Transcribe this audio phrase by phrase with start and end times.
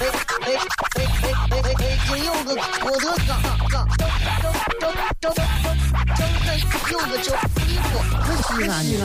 [0.00, 0.08] 哎哎
[0.46, 0.56] 哎
[0.96, 1.98] 哎哎哎哎！
[2.06, 2.48] 今有个
[2.84, 3.30] 我的嘎
[3.68, 3.74] 嘎，
[4.80, 5.36] 张张张张
[6.90, 7.34] 有个叫
[7.66, 7.92] 衣服，
[8.42, 9.04] 西安西安。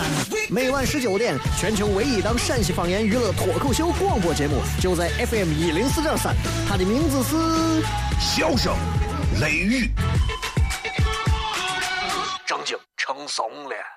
[0.49, 6.35] 每晚十九点，全球唯一档陕西方言娱乐脱口秀广播节目，就在 FM 一零四点三，
[6.67, 7.35] 它的名字是
[8.19, 8.73] 《笑声
[9.41, 9.85] 雷雨》，
[12.45, 13.96] 正经成怂了。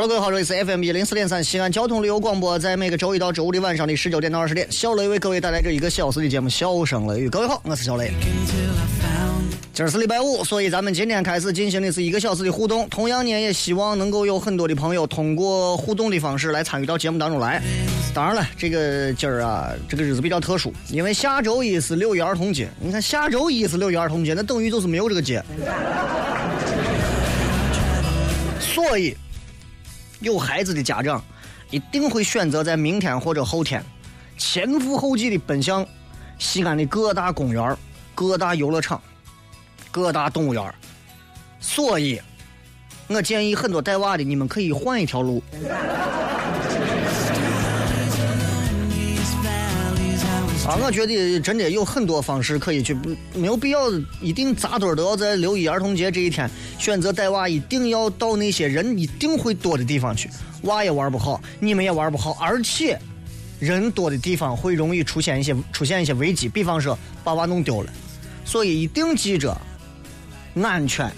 [0.00, 7.28] 了，各位好，这里是 FM 一零四点三西安交通旅游广播，在每个周一到周五的晚上的十九点到二十点，小雷为各位带来这一个小时的节目《笑声雷雨》。
[7.30, 8.10] 各位好，我是小雷。
[9.74, 12.88] 今儿是礼拜五，所以咱们今天开始进行的是一个小时的互动。
[12.88, 17.60] 同样呢，也希望能够有很多的朋友通过互动的方式来参与到节目当中来。
[18.14, 22.70] 当然了，这个今儿啊，这个日子比较特殊，因为下周一是六一儿童节。
[22.80, 25.42] 你看，下周一是六一儿童节，那等于就是没有这个节。
[28.60, 29.14] 所以。
[30.20, 31.22] 有孩子的家长
[31.70, 33.84] 一定会选择在明天或者后天
[34.38, 35.86] 前赴后继的奔向
[36.38, 37.76] 西安的各大公园、
[38.14, 39.00] 各大游乐场、
[39.90, 40.74] 各大动物园。
[41.58, 42.20] 所以，
[43.08, 45.42] 我建议很多带娃的，你们可以换一条路。
[50.76, 52.94] 我觉得真的有很多方式可以去，
[53.34, 60.28] 没有必要一定扎堆都要在六一儿童节这一天选择带娃，一定要到那些人一定会多的地方去。
[60.62, 62.98] 娃也玩不好，你们也玩不好，而且
[63.58, 67.92] 人多的地方会容易出现一些出现一些危机，比方说把娃弄丢了。
[68.44, 69.56] 所以一定记着
[70.60, 71.10] 安全，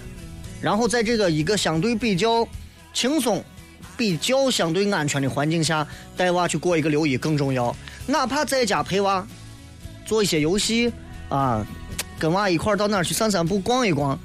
[0.61, 2.47] 然后在这个一个相对比较
[2.93, 3.43] 轻松、
[3.97, 5.85] 比较相对安全的环境下
[6.15, 7.75] 带娃去过一个六一更重要。
[8.05, 9.25] 哪怕在家陪娃。
[10.05, 10.91] 做一些游戏
[11.29, 11.65] 啊，
[12.19, 14.17] 跟娃一块到哪儿去散散步、逛一逛，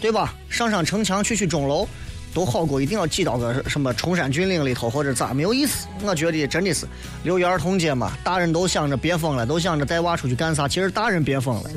[0.00, 0.34] 对吧？
[0.48, 1.86] 上上城墙、去去钟楼，
[2.32, 5.86] 都好过一定要挤到个什么崇山峻岭里头或者咋，没有意思。
[6.02, 6.86] 我觉得真的是
[7.22, 10.68] 六一儿童节嘛，大人都想着别疯了，都想着带娃出去干啥？
[10.68, 11.70] 其实大人别疯了。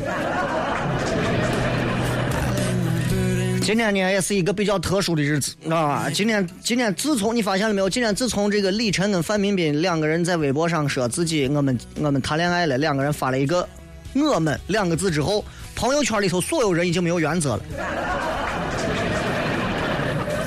[3.67, 6.09] 今天呢也是一个比较特殊的日子，知道吧？
[6.09, 7.89] 今天今天自从你发现了没有？
[7.89, 13.67] 今天自从这个李晨跟范冰冰两个人在微博上说自己我们我们谈恋爱了，两个人发了一个
[14.15, 15.43] “我们”两个字之后，
[15.75, 17.63] 朋友圈里头所有人已经没有原则了，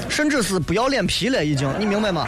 [0.08, 2.26] 甚至是不要脸皮了，已经，你明白吗？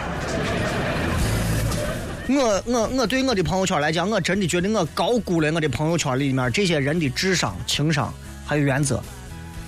[2.28, 8.12] 我我我对我的朋友圈来讲，我真的觉得我高估了我的朋友圈里面这些人的智商、情商
[8.44, 9.02] 还有原则，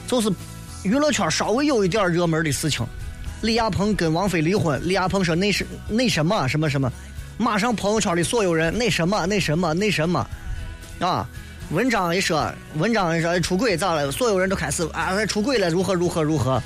[0.07, 0.31] 就是。
[0.85, 2.87] 娱乐圈稍微有一点热门的事情，
[3.41, 6.93] 李亚鹏跟王菲离婚，李亚鹏说那是那什么什么什么，
[7.39, 10.27] 马上朋友圈里所有人那什么那什么那什么，
[11.01, 11.27] 啊，
[11.71, 16.63] 文章一说，文章一说出轨咋了，所有人都开始啊出轨了如何如何如何，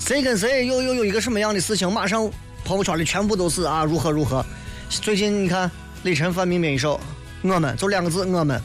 [0.00, 2.28] 谁跟谁又又有一个什么样的事情，马上
[2.64, 4.44] 朋友圈里全部都是啊如何如何。
[4.88, 5.70] 最近你看
[6.02, 7.00] 李晨范冰冰一首
[7.42, 8.60] 我们就两个字我们，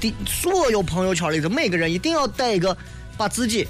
[0.00, 2.76] 的所有朋友圈里的每个人一定要带一个。
[3.18, 3.66] 把自己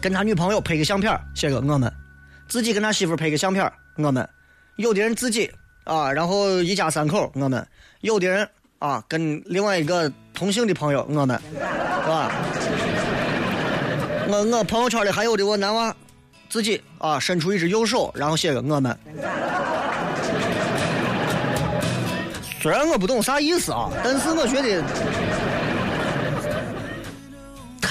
[0.00, 1.90] 跟他女朋友拍个相片，写个我们；
[2.46, 4.22] 自己跟他媳妇拍个相片，我们；
[4.76, 5.50] 有的人自己
[5.84, 7.60] 啊，然后一家三口，我们；
[8.02, 8.46] 有的人
[8.78, 11.58] 啊，跟另外一个同性的朋友，我们，是
[12.08, 12.30] 吧？
[14.28, 15.96] 我我朋友圈里还有的我男娃
[16.50, 18.96] 自己啊，伸出一只右手，然后写个我们。
[22.60, 24.84] 虽然我不懂啥意思啊，但是我觉得。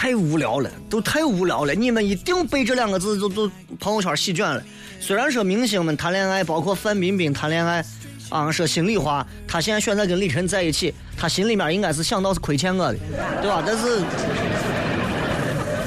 [0.07, 1.75] 太无聊了，都太无聊了！
[1.75, 4.63] 你们一定被这两个字就就朋友圈席卷了。
[5.01, 7.83] 虽然说明星们谈恋爱，包括范冰冰谈恋爱，
[8.29, 12.97] 啊，说心里话，她现在选择跟李晨在一起，她心里面应该是想到是亏欠我的，
[13.41, 13.61] 对吧？
[13.67, 14.01] 但是，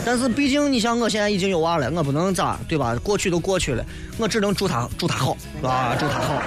[0.05, 2.95] 但是毕竟你像我现在已经有娃了，我不能咋，对吧？
[3.03, 3.83] 过去都过去了，
[4.19, 5.97] 我只能祝他祝他好，是吧？
[5.99, 6.43] 祝他好。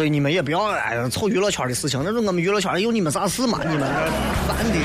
[0.00, 3.60] 所以你们也不要哎凑娱乐圈的事情，那是我们娱乐圈有你们啥事嘛？
[3.62, 3.86] 你们
[4.48, 4.78] 烦的。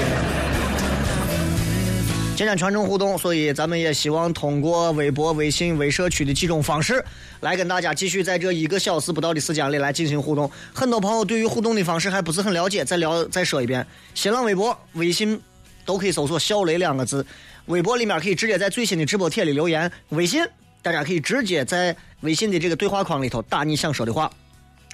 [2.36, 7.02] 今天全程互动，所以咱们也希望通过微博、微信、微社区的几种方式，
[7.40, 10.52] 来跟大家继续在这一个小时不到的时间里来进行互动。
[10.74, 15.40] 很多朋友对于互动的方式还不是很了解，再聊再说一遍：新浪微博、微信
[15.86, 17.26] 都可以搜索“小雷”两个字。
[17.68, 20.44] 微博里面可以直接在最新的直播帖里留言，微信
[20.82, 24.30] 大家可以直接在微信的这个对话框里头打你想说的话，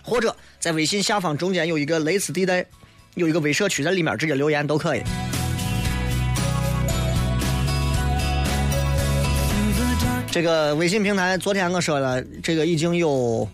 [0.03, 2.65] 或者在微信下方中间有一个类似地带，
[3.15, 5.01] 有一个微社区在里面直接留言都可以。
[10.31, 13.45] 这个微信平台，昨天我说了，这个已经有，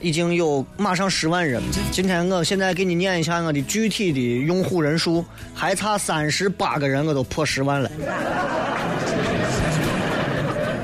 [0.00, 1.62] 已经有马上十万人。
[1.90, 5.24] 今天我现在给你念一下我的具体的用户人数，
[5.54, 7.90] 还差三十八个人，我都破十万了。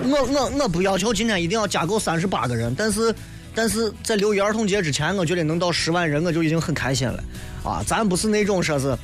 [0.05, 3.15] 我我我不要求今天一定要加够三十八个人，但是
[3.55, 7.23] 但是在六一儿童节之前，我觉得能到十万人，我就已经很开心了。
[7.65, 8.97] 啊，咱不是那种说是。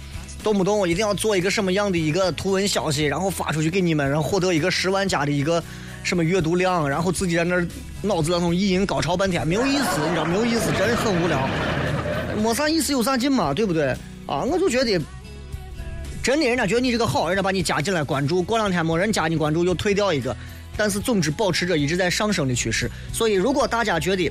[0.45, 5.61] 动不动我一定要做一个什么样的一个图文消息，然后发出去给你们，然后获得一个十万加的一个
[6.05, 7.67] 什么阅读量，然后自己在那儿
[8.01, 11.49] 脑子当中意淫高潮半天，没有意思，你知道没有意思，真的很无聊，
[12.41, 13.89] 没啥意思有啥劲嘛，对不对？
[14.27, 15.01] 啊，我就觉得
[16.23, 20.37] 真的，人家觉得你这个好，人家把你加进来关注，过两天没人加你关注又退掉一个，
[20.77, 22.91] 但是总之保持着一直在上升的趋势。
[23.13, 24.31] 所以如果大家觉得，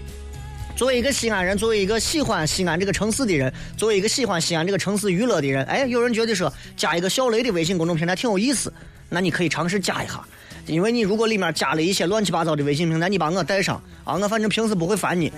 [0.75, 8.73] 作为一个西安人，作为一个喜欢西安这个城市的人，作为一个喜欢西安这个城市娱乐的人，哎，有人觉得说加一个小雷的微信公众平台挺有意思，
[9.07, 10.21] 那你可以尝试加一下。
[10.65, 15.31] 因为你如果里面加了一些乱七八糟的微信平台，你把我带上啊，我反正平时不会烦你。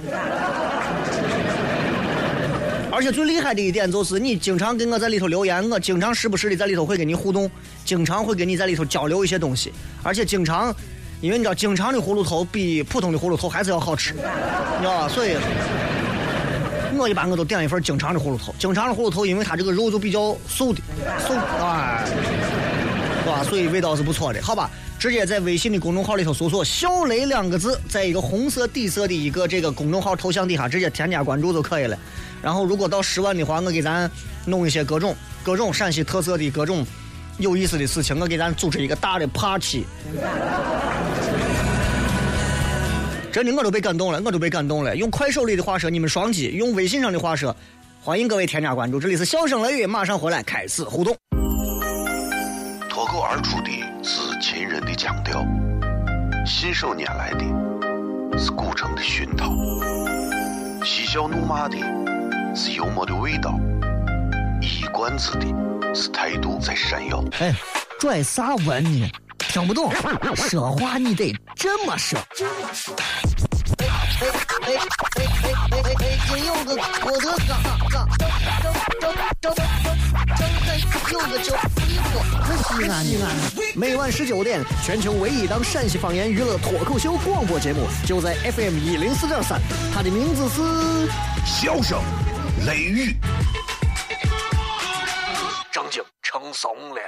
[2.92, 7.52] 而且最厉害的一点就是，你经常跟我在里头留言，我经常时不时的在里头会跟你互动，
[7.86, 9.72] 经常会跟你在里头交流一些东西，
[10.02, 10.76] 而且经常。
[11.20, 14.20] 因为你知道，经常的葫芦头比普通的葫芦头还是要好吃，你
[14.82, 15.08] 知道吧？
[15.10, 15.36] 所以，
[16.96, 18.54] 我一般我都点一份经常的葫芦头。
[18.60, 20.82] 经常的葫芦头，因为它这个肉就比较瘦的，
[21.28, 22.06] 瘦哎，
[23.24, 23.44] 是吧？
[23.44, 24.70] 所以味道是不错的，好吧？
[25.00, 31.98] 直接在微信的公众号里头搜索“小雷”两个字，在一个红色底色的一个这个公众号头像底下直接添加关注就可以了。
[32.42, 34.10] 然后，如果到十万的话，我给咱
[34.46, 36.86] 弄一些各种各种陕西特色的各种。
[37.38, 39.86] 有意思的事情，我给咱组织一个大的 party。
[43.38, 44.96] 真的，我都被感动了，我都被感动了。
[44.96, 47.56] 用快手里的话说，你们双击；用微信上的话说，
[48.02, 49.00] 欢迎各位添加关注。
[49.00, 51.16] 这里是笑声雷雨，马上回来开始互动。
[52.90, 53.70] 脱口而出的
[54.02, 55.46] 是秦人的腔调，
[56.48, 59.54] 信手拈来的是古城的熏陶，
[60.84, 61.78] 嬉笑怒骂的
[62.56, 63.54] 是幽默的味道，
[64.64, 65.46] 一冠子的。
[65.96, 67.24] 是态度在闪耀。
[67.40, 67.54] 哎，
[68.00, 69.10] 拽啥文呢？
[69.40, 69.92] 听不懂，
[70.36, 72.20] 说话你得这么说。
[73.80, 73.86] 哎
[74.20, 74.28] 哎
[74.62, 74.76] 哎哎
[75.14, 75.84] 哎哎哎！
[75.84, 75.96] 北
[76.28, 77.50] 京有个郭德纲，
[77.90, 78.20] 张张
[79.00, 79.04] 张
[79.42, 79.56] 张张张
[81.12, 81.56] 有个叫，
[82.64, 83.26] 西安西安。
[83.76, 89.62] 每晚十九点，全球唯一档陕西方言娱乐脱口秀广播节目，就在 FM 一零四点三。
[89.94, 90.62] 它的名字是
[91.46, 92.02] 《笑声
[92.66, 93.12] 雷雨》。
[96.22, 97.02] 成怂了。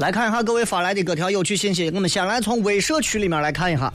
[0.00, 3.92] 来看一下各位发来的各条有趣信息，我们先来从微社区里面来看一下。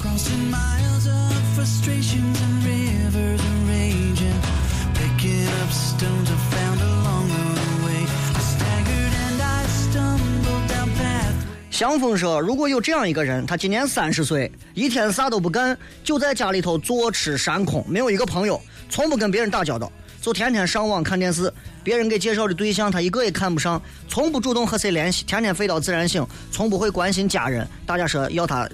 [11.71, 19.91] 香风说：“如果有这样一个人，他今年三十岁，一天啥都不干，就在家里头坐吃山空，没有一个朋友，从不跟别人打交道，
[20.25, 21.53] 就天天上网看电视。
[21.83, 27.67] 别人给介绍的对象，他一个也看不上，从不主动和谁联系，天天睡到自然醒，从不会关心家人。
[27.85, 28.67] 大家说要他，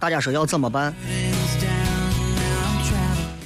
[0.00, 0.92] 大家说要怎么办？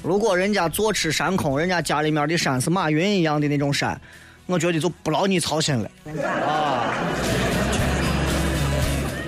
[0.02, 4.00] 如果人家坐吃山空，人家家里面的山是马云一样的那种山，
[4.46, 5.90] 我觉得就不劳你操心了
[6.34, 6.94] 啊。”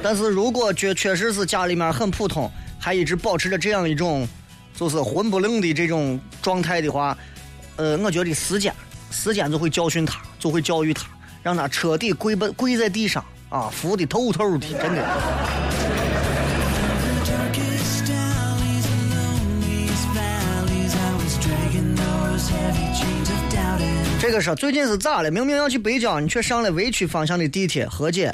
[0.03, 4.27] 但是如果确确实是家里面很普通，还一直保持着这样一种
[4.75, 7.15] 就是混不愣的这种状态的话，
[7.83, 8.73] 呃，我觉得时间
[9.11, 11.05] 时间就会教训他，就会教育他，
[11.43, 15.05] 让他彻底跪不跪在地上啊，服的透透的，真的。
[24.21, 25.29] 这个是最近是咋了？
[25.29, 28.33] 明明要去北郊，你却上了委曲方向的地铁，何解？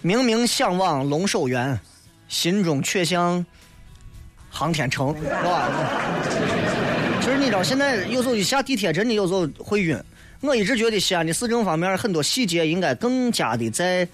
[0.00, 1.76] 明明向往龙首原，
[2.28, 3.44] 心中却像
[4.56, 5.68] 航天城，是吧？
[7.20, 9.98] 其实你知道，现在有时候一下地铁，真的有时候会晕。
[10.40, 14.06] 我一直觉得西安的市政方面很多细节应该更加的再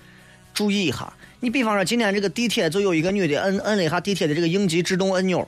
[0.54, 1.12] 注意一下。
[1.40, 5.46] 你比方说，今天这个地铁就有一个女的摁摁了一下地铁的这个应急制动按钮，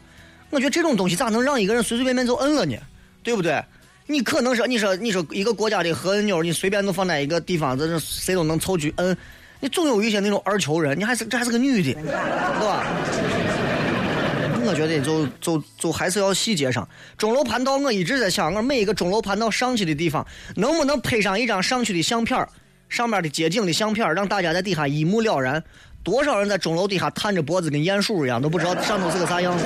[0.51, 2.77] 我觉得这种东西咋能让一个人随随便便就摁了呢？
[3.23, 3.63] 对不对？
[4.07, 9.17] 你可能说，你说你说一个国家的核按钮，你随便都放在一个地方，这谁都能凑去摁。
[9.61, 12.85] 你总有一些那种二球人，你还是这还是个女的，对吧？
[14.67, 16.89] 我觉得就就就还是要细节上。
[17.19, 22.47] 钟楼盘道，我一直在想，我每一个钟楼盘道上去的地方，能不能拍上一张上去的相片
[22.89, 25.63] 上面的街景的相片让大家在底下一目了然。
[26.03, 29.65] 多少人在钟楼底下探着脖子跟鼹鼠一样，都不知道上头是个啥样子。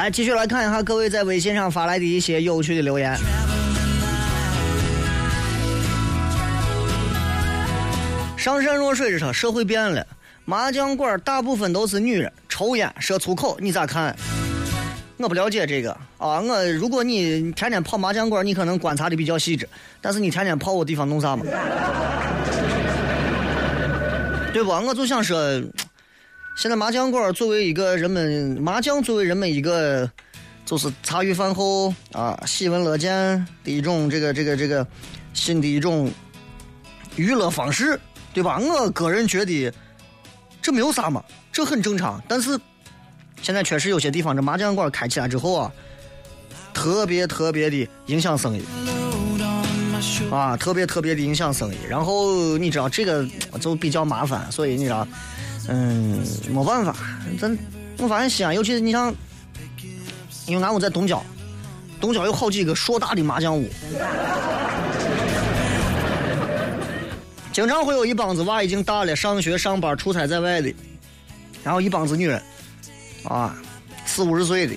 [0.00, 3.14] 来，继续来看一下各位在微信上发来的一些有趣的留言。
[8.34, 10.06] 上善若水说社会变了，
[10.46, 14.16] 麻将馆大部分都是女人，抽烟说粗口，你咋看？
[15.18, 19.68] 我不了解这个啊，我如果你天天跑麻将馆，你可能观察的比较细致，
[20.00, 21.44] 但是你天天跑我地方弄啥嘛？
[24.54, 24.70] 对不？
[24.70, 25.62] 我就想说。
[26.60, 30.06] 现在麻将馆作为一个人们麻将作为人们一个
[30.66, 33.10] 就是茶余饭后啊喜闻乐见
[33.64, 34.86] 的一种这个这个这个
[35.32, 36.12] 新的一种
[37.16, 37.98] 娱乐方式，
[38.34, 38.58] 对吧？
[38.58, 39.72] 我个人觉得
[40.60, 42.22] 这没有啥嘛，这很正常。
[42.28, 42.60] 但是
[43.40, 45.72] 现在确实有些地方这麻将馆开起来之后啊，
[46.74, 48.62] 特别特别的影响生意
[50.30, 51.78] 啊，特别特别的影响生意。
[51.88, 53.26] 然后你知道这个
[53.58, 55.08] 就比较麻烦，所以你知道。
[55.72, 56.96] 嗯，没办法，
[57.40, 57.56] 咱
[57.98, 59.14] 我发现西安，尤其是你像，
[60.46, 61.24] 因为俺屋在东郊，
[62.00, 63.68] 东郊有好几个硕大的麻将屋，
[67.52, 70.74] 经常会有一帮子娃已经大了，上学、上班、出差在外的，
[71.62, 72.42] 然后一帮子女人，
[73.22, 73.54] 啊，
[74.04, 74.74] 四五十岁的，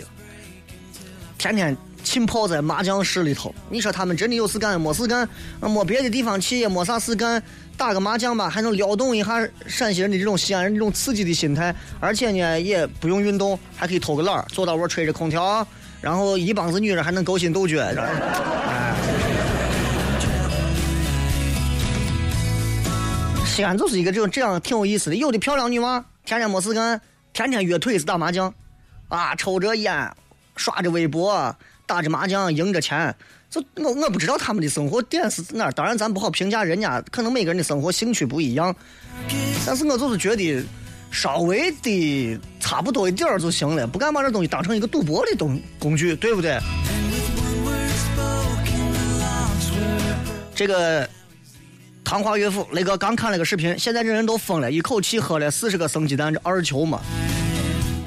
[1.39, 3.51] 天天浸泡在麻将室里头。
[3.67, 5.27] 你说他们真的有事干没事干？
[5.59, 7.41] 没别的地方去也没啥事干。
[7.77, 15.67] 打个麻将吧，还能撩动一下陕西人的这种西安人这种刺激的心态，而且呢也不用运动，还可以偷个懒儿，坐到屋吹着空调，
[15.99, 18.95] 然后一帮子女人还能勾心斗角， 哎，
[23.45, 27.01] 西安就是一个这种这样挺有意思的，有的漂亮女娃天天没事干，
[27.33, 28.53] 天天约腿子打麻将，
[29.09, 30.09] 啊，抽着烟，
[30.55, 31.53] 刷着微博，
[31.93, 33.13] 打着麻将，赢着钱。
[33.51, 38.75] 就我我不知道他们的生活点是哪儿，当然咱不好评价人家，可能每个人的生活兴趣不一样，
[39.63, 40.65] 但是我就是觉得
[41.11, 46.57] 稍微的差不多一点儿就行了，不敢把这东西当成一个赌博的东工具，对不对？
[50.55, 51.07] 这个
[52.03, 56.99] 唐华岳父那个刚看了个视频，现在这人都疯了，一口气喝了四十个生鸡蛋，这二球嘛，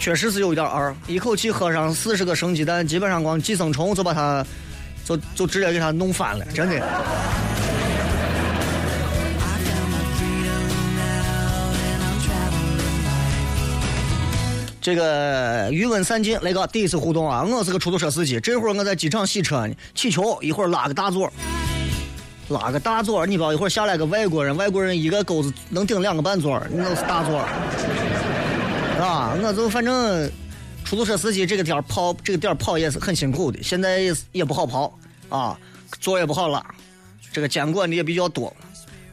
[0.07, 4.47] 确实是有一点二，一口气喝上四十个生鸡蛋，基本上光寄生虫就把它。
[5.05, 6.81] 就就直接给它弄翻了，真的。
[14.81, 17.43] 这个余温散尽，那个第一次互动啊！
[17.43, 21.33] 我是个出租车司机，这会儿我在机场洗车呢，气球一会儿拉个大座，
[22.49, 27.45] 拉个大座，你不知道一会儿下来个外国人，外国人一个钩子能顶两个半座，那是大座，
[29.01, 30.31] 啊，我就反正。
[30.85, 34.97] 出租车司机这个点跑，这个点跑也是很辛苦的，现在也也不好跑
[35.29, 35.59] 啊，
[35.99, 36.65] 座也不好拉，
[37.33, 38.55] 这个监管的也比较多，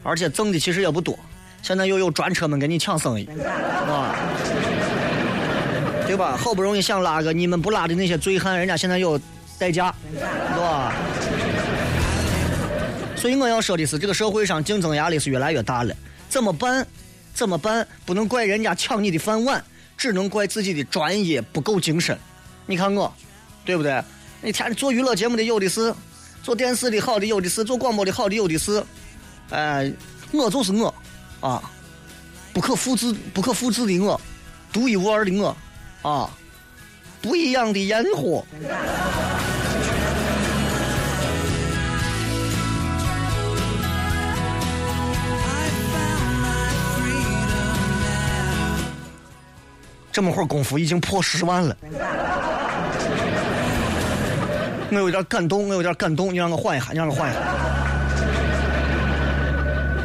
[0.04, 1.18] 而且挣的其实也不多。
[1.62, 3.28] 现在又有专车们跟你抢生意，
[3.88, 4.14] 啊，
[6.06, 6.36] 对吧？
[6.36, 9.20] 好不容易想拉个你们不拉的那些醉汉，人家现在有
[9.58, 10.20] 代驾，是
[10.56, 10.94] 吧？
[13.16, 15.92] 所以我要说的是，这个社会上竞争压力是越来越大了，
[16.28, 16.86] 怎么办？
[17.34, 17.84] 怎么办？
[18.06, 19.60] 不能怪人家抢你的饭碗。
[19.96, 22.18] 只能怪自己的专业不够精深。
[22.66, 23.12] 你看我，
[23.64, 24.02] 对不对？
[24.42, 25.94] 你天做娱乐节目的有的是，
[26.42, 28.84] 做电视的好的有的是，做广播的好的有的是。
[29.50, 29.92] 哎，
[30.32, 30.94] 我就是我，
[31.40, 31.62] 啊，
[32.52, 34.20] 不可复制、不可复制的我，
[34.72, 35.56] 独一无二的我，
[36.02, 36.30] 啊，
[37.22, 38.44] 不一样的烟火。
[50.14, 51.76] 这么会儿功夫已经破十万了，
[54.92, 56.32] 我有点感动，我有点感动。
[56.32, 57.40] 你让我缓一下，你让我缓一下。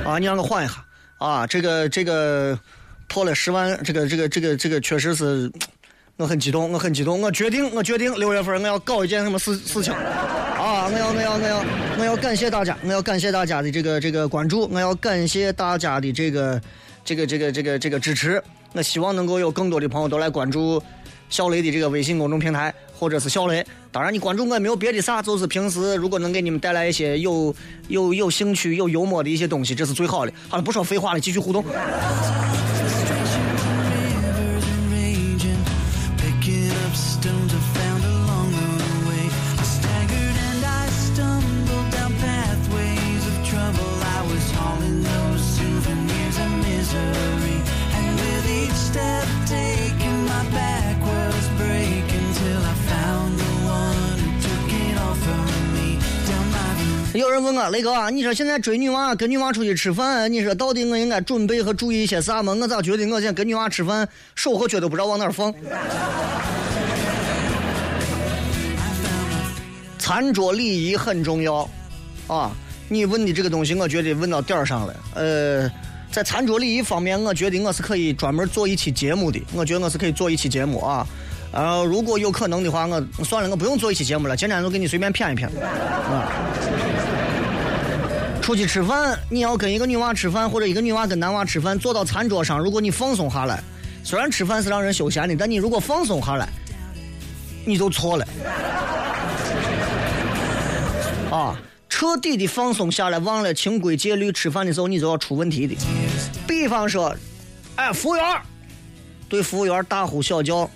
[0.09, 0.83] 啊，你让我缓一下。
[1.19, 2.57] 啊，这个这个
[3.07, 5.51] 破了十万，这个这个这个这个确实是，
[6.17, 7.21] 我很激动，我很激动。
[7.21, 9.93] 我决定，我决定六月份我要搞一件什么事事情。
[9.93, 11.63] 啊，我要我要我要
[11.99, 16.59] 我要感谢大家，我要感谢大家的这个这个关注，我要感谢大家的这个
[17.05, 18.43] 这个这个这个这个支持。
[18.73, 20.81] 我希望能够有更多的朋友都来关注
[21.29, 23.65] 小雷的这个微信公众平台，或者是小雷。
[23.91, 27.53] 当然，你关注我也没有别的啥，就是平时如果能给你们带来一些有
[27.87, 30.31] 有有兴趣、有幽默的一些东西，这是最好的。
[30.47, 31.65] 好了，不说废话了，继续互动。
[57.39, 62.53] 人问我雷哥啊，你说现在追女娃跟女娃出去吃饭，你说到底我应该准备和注意一些啥吗？
[62.59, 64.05] 我咋觉得我现在跟女娃吃饭
[64.35, 65.53] 手和脚都不知道往哪放？
[69.97, 71.69] 餐桌礼仪很重要
[72.27, 72.51] 啊！
[72.89, 74.93] 你问的这个东西，我觉得问到点儿上了。
[75.15, 75.71] 呃，
[76.11, 79.41] 在餐桌礼仪方面，我觉得我是可以专门做一期节目的。
[79.53, 81.07] 我觉得我是可以做一期节目啊。
[81.53, 82.85] 然后如果有可能的话，
[83.17, 86.33] 我算了，我不用做一期节目了，今天就给你随便骗一骗啊。
[88.49, 93.61] 出去吃饭，你要跟一个女娃吃饭，或者一个女娃跟男娃吃饭，坐到餐桌上，如果你放松下来，
[94.03, 96.49] 虽然吃饭是让人休闲的，但你如果放松下来，
[97.63, 98.27] 你就错了。
[101.29, 101.55] 啊，
[101.89, 105.77] 彻底的放松下来，忘了清规戒律，吃饭的时候你就要出问题的。
[106.47, 107.15] 比方说，
[107.75, 108.25] 哎，服务员
[109.29, 110.67] 对服务员大呼小叫，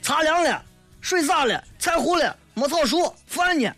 [0.00, 0.62] 茶凉了，
[1.02, 3.70] 水洒了，菜糊了，没炒熟，饭呢？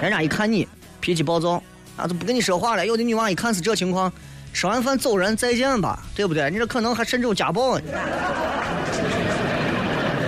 [0.00, 0.66] 人家一看你
[1.00, 1.62] 脾气暴躁，
[1.96, 2.86] 啊，就不跟你说话了。
[2.86, 4.12] 有的女娃一看是这情况，
[4.52, 6.50] 吃完饭走人，再见吧，对不对？
[6.50, 7.80] 你这可能还甚至有家暴。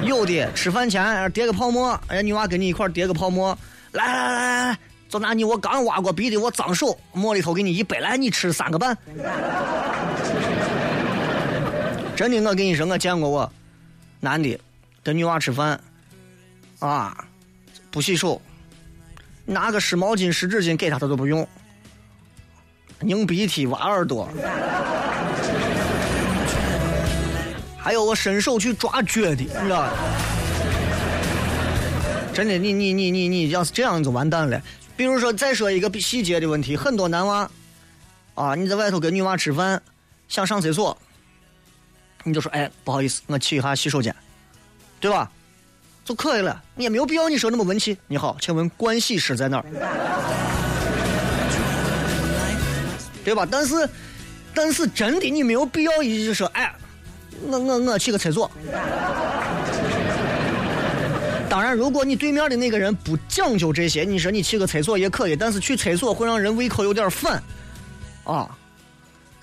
[0.04, 3.56] 有的吃饭前叠个泡沫，人家女娃跟你一块叠个泡沫，
[3.92, 4.78] 来来来来来，
[5.08, 8.96] 就拿你我刚挖过鼻的我脏手，馍里头给你一杯，来你吃三个半。
[12.16, 13.52] 真的，我跟你说，我见过我
[14.18, 14.58] 男的
[15.04, 15.80] 跟女娃吃饭，
[16.80, 17.24] 啊，
[17.92, 18.42] 不洗手。
[19.50, 21.46] 拿个湿毛巾、湿纸巾给他，他都不用，
[23.00, 24.28] 拧鼻涕、挖耳朵，
[27.76, 29.88] 还有我伸手去抓脚的，你知道？
[32.32, 34.62] 真的，你你你你你要是这样就完蛋了。
[34.96, 37.50] 比如说，再说一个细节的问题，很多男娃
[38.36, 39.82] 啊，你在外头跟女娃吃饭，
[40.28, 40.96] 想上厕所，
[42.22, 44.14] 你就说：“哎，不好意思，我去一下洗手间，
[45.00, 45.28] 对吧？”
[46.10, 47.96] 就可以了，你也没有必要你说那么文气。
[48.08, 49.64] 你好，请问盥洗室在哪儿？
[53.24, 53.46] 对吧？
[53.48, 53.88] 但是，
[54.52, 56.74] 但是真的你没有必要一直说，哎，
[57.46, 58.50] 我我我去个厕所。
[61.48, 67.40] 当然，如果你对面的那个人不讲究这些，你说你去个厕所也可以，但是去厕所会让人胃口有点反，
[68.24, 68.50] 啊。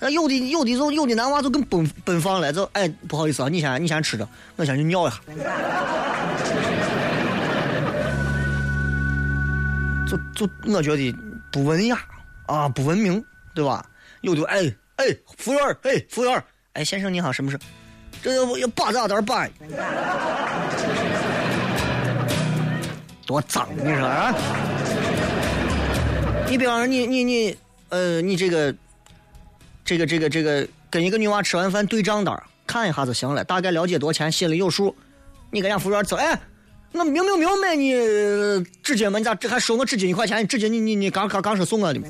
[0.00, 5.18] 那有的有的就有的男娃就更奔奔放了，就哎不好意思啊，你先你先吃着，我先去尿一下。
[10.08, 11.14] 就就我觉得
[11.52, 11.98] 不文雅
[12.46, 13.22] 啊，不文明，
[13.54, 13.84] 对吧？
[14.22, 14.62] 有的哎
[14.96, 15.04] 哎，
[15.36, 17.58] 服务员哎，服务员哎，先生你好，什么事？
[18.22, 19.46] 这要要把咋点把？
[23.26, 24.34] 多脏，你说啊？
[26.48, 27.56] 你比方说你你你
[27.90, 28.74] 呃，你这个。
[29.84, 34.94] 这个这个这个，跟一个女娃吃完饭对账单，看一下就行了，大概了解多少钱，心里有数。
[35.50, 36.38] 你跟人家服务员走，哎，
[36.92, 37.92] 我明明没有买你
[38.82, 40.46] 纸巾嘛，你咋这还收我纸巾一块钱？
[40.48, 42.00] 纸巾你你你刚刚刚说送我的？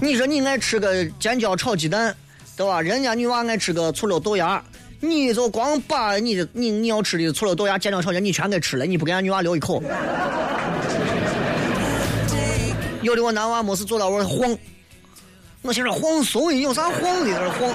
[0.00, 2.14] 你说你爱吃个尖椒炒鸡蛋，
[2.56, 2.82] 对吧？
[2.82, 4.62] 人家女娃爱吃个醋溜豆芽，
[5.00, 9.82] 你就光把你的你你要吃的醋溜豆芽、尖椒炒鸡蛋，你全给吃了，你不给俺女娃留一口？
[13.02, 14.56] 有的 我男娃没事坐到我晃，
[15.62, 17.30] 我心说晃怂，有啥晃的？
[17.30, 17.74] 那晃。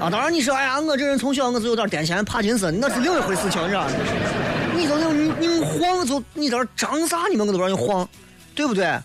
[0.00, 3.92] 啊，当然你说，哎呀，我这人从小我就有点癫痫、帕金森，那是另一回事情，你知道吗？
[4.74, 4.86] 你
[5.38, 7.28] 你你晃就你在这张啥？
[7.30, 8.08] 你们我都让你晃，
[8.54, 8.98] 对不对？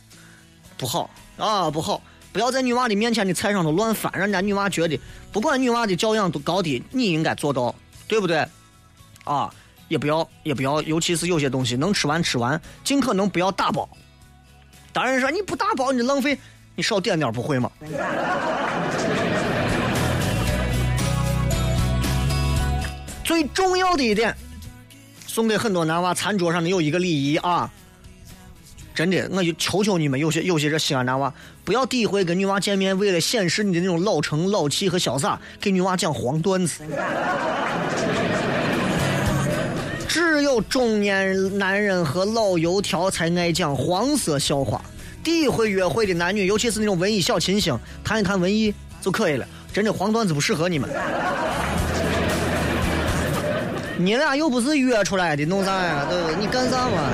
[0.78, 2.02] 不好啊，不好！
[2.32, 4.98] 不要在女娃的面前的菜上头乱翻，让人家女娃觉得
[5.34, 7.76] 不管女娃的教养都高低，你应该做到，
[8.08, 8.48] 对不对？
[9.26, 9.54] 啊，
[9.90, 13.88] 也不要也不要，尤其是有些东西能吃完吃完，尽可能不要打包。
[14.94, 16.40] 当然说你不打包你浪费，
[16.74, 17.70] 你少点点不会吗？
[23.26, 24.34] 最重要的一点，
[25.26, 27.70] 送给很多男娃餐桌上的有一个礼仪啊。
[28.94, 31.34] 真的，我就求求你们，有些有些这西安男娃，
[31.66, 36.84] 不要第一回跟女娃见面，为了显示你的那种老成、老气和潇洒，给女娃讲黄段子。
[40.08, 44.80] 只有中年男人和老油条才爱讲黄色笑话。
[45.24, 49.46] 第一回约会的男女，尤其是那种文艺小清新，谈一谈文艺就可以了。
[49.74, 50.88] 真的黄段子不适合你们。
[53.98, 56.06] 你俩又不是约出来的，弄啥呀？
[56.10, 56.36] 对不对？
[56.36, 57.10] 你干啥嘛？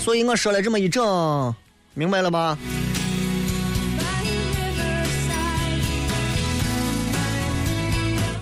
[0.00, 1.54] 所以我说了这么一整，
[1.94, 2.58] 明白了吧？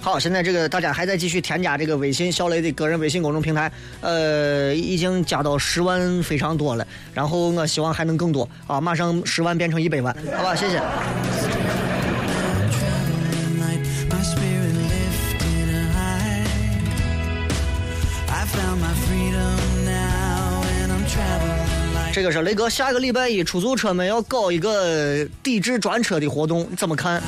[0.01, 10.81] 好，现在这个大家还在继续添加这个微信小雷的个人微信公众平台，呃，已经加到十万非常多了，然后我希望还能更多啊，马上十万变成一百万，好吧，谢谢。
[22.17, 27.23] 这个是雷哥，下个礼拜一出租车们要搞一个抵制专车的活动，你怎么看？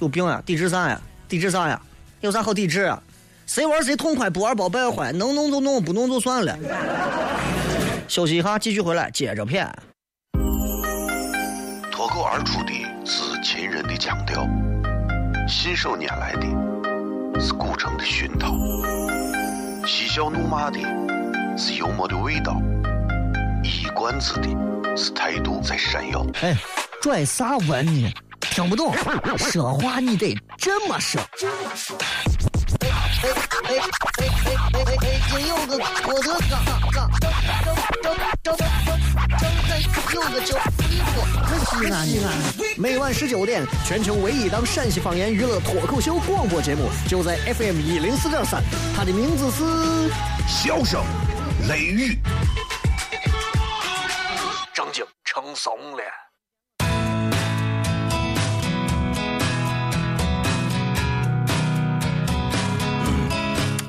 [0.00, 0.42] 有病啊！
[0.44, 1.00] 抵制啥呀？
[1.28, 1.80] 抵制啥呀？
[2.20, 3.00] 有啥好抵制啊？
[3.46, 6.58] 谁玩谁痛快，不玩包败坏，能弄就弄，不弄就算了。
[8.08, 9.72] 休息一下，继续回来接着骗。
[11.92, 12.72] 脱口而出的
[13.04, 14.48] 是秦人的腔调，
[15.46, 18.52] 信手拈来的是古城的熏陶，
[19.86, 20.80] 嬉笑怒骂的
[21.56, 22.60] 是幽默的味道。
[24.00, 26.24] 一冠子的是态度在闪耀。
[26.40, 26.56] 哎，
[27.02, 28.10] 拽啥文呢？
[28.40, 28.94] 听不懂，
[29.36, 31.20] 说话你得这么说。
[32.80, 33.84] 哎哎哎哎哎
[34.16, 34.96] 哎哎！
[34.96, 37.30] 北京有个郭德纲，纲张张
[38.02, 38.66] 张张张张
[40.14, 40.56] 有个叫
[40.88, 41.22] 李波，
[41.78, 42.32] 西安西安。
[42.78, 48.62] 每晚十九点，全球唯一档陕西方言娱乐脱口秀广播节目，就在 FM 一零四点三。
[48.96, 49.62] 它的名字是
[50.48, 51.04] 《笑声
[51.68, 52.18] 雷雨》。
[55.62, 56.02] 怂了。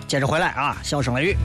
[0.05, 1.37] 接着回来啊，小声雷雨。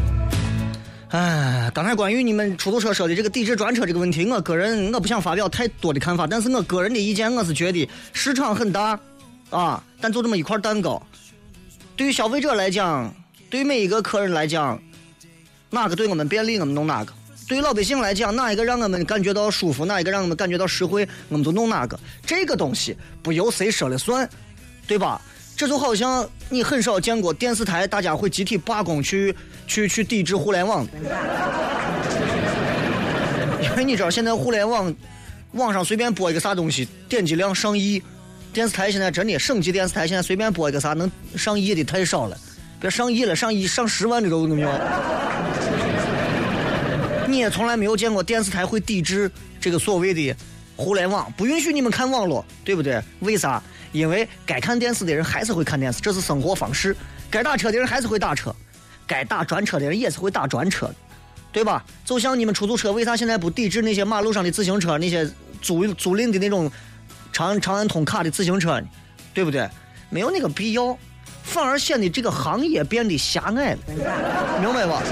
[1.10, 8.98] 哎，刚才关于你们出租车说的这个抵制专车这个问题，我个人我不想发表太多的看法，但是我个人的意见，我是觉得市场很大
[9.50, 11.00] 啊，但就这么一块蛋糕，
[11.94, 13.14] 对于消费者来讲，
[13.48, 14.82] 对每一个客人来讲，
[15.70, 17.12] 哪个对我们便利，我们弄哪个。
[17.48, 21.98] 对于老百姓来讲，哪一个让我们感觉到舒服，哪一个让我们感觉到实惠，我们就弄哪个。
[22.24, 24.28] 这个东西不由谁说了算，
[24.86, 25.20] 对吧？
[25.56, 29.34] 这就好像你很少见过电视台大家会集体罢工去
[29.66, 30.86] 去去抵制互联网，
[33.62, 34.94] 因为你知道现在互联网
[35.52, 38.02] 网上随便播一个啥东西，点击量上亿。
[38.52, 42.36] 电视台现在真的省级电视台现在随便播一个啥能上亿的太少了，
[42.80, 44.68] 别上亿了，上亿上十万的都有。
[47.26, 50.34] 你也从来没有见过电视台会抵制这个所谓的
[50.76, 53.02] 互联网，不允许你们看网络，对不对？
[53.20, 53.62] 为啥？
[53.92, 56.92] 因为该看电视的人还是会看电视，这是生活方式；
[57.30, 58.54] 该打车的人还是会打车，
[59.06, 60.90] 该打专车的人也是会打专车，
[61.50, 61.82] 对吧？
[62.04, 65.26] 就像你们出租车，为啥现在不抵制那些马路上的自行车，那些
[65.62, 66.70] 租租赁的那种
[67.32, 68.86] 长长安通卡的自行车呢，
[69.32, 69.66] 对不对？
[70.10, 70.96] 没有那个必要，
[71.42, 73.78] 反而显得这个行业变得狭隘了，
[74.60, 75.02] 明白吧？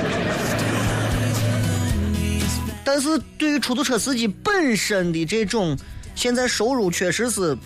[2.85, 5.77] 但是对于出租车司机本身的这种，
[6.14, 7.57] 现在收入确实是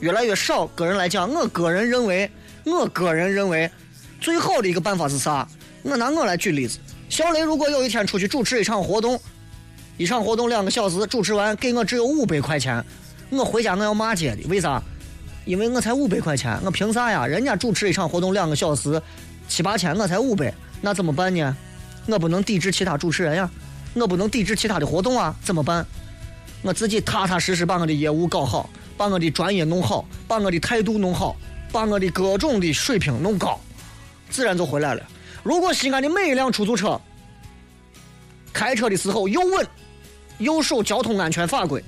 [0.00, 0.66] 越来越少。
[0.68, 2.30] 个人来讲，我个人认为，
[2.64, 3.70] 我个人认为，
[4.20, 5.46] 最好的一个办法是啥？
[5.82, 6.78] 我拿我来举例子。
[7.08, 9.20] 小雷如果有一天出去主持一场活动，
[9.98, 12.84] 一场活动两个小时，主持完给我只有五百块钱，
[13.30, 14.48] 我回家我要骂街的。
[14.48, 14.82] 为啥？
[15.44, 17.26] 因为我才五百块钱，我凭啥呀？
[17.26, 19.00] 人家主持一场活动两个小时，
[19.48, 21.56] 七八千，我才五百，那怎么办呢？
[22.06, 23.48] 我不能抵制其他主持人呀。
[24.02, 25.84] 我不能抵制其他的活动啊，怎么办？
[26.62, 31.36] 我自己踏踏实实把我的业务搞好，把我的专业弄好，把我的态度弄好，
[31.72, 33.58] 把我的各种的水平弄高，
[34.28, 35.02] 自然就回来了。
[35.42, 37.00] 如果西安的每一辆出租车
[38.52, 39.66] 开车的时候又稳，
[40.38, 41.82] 又守交通安全法规，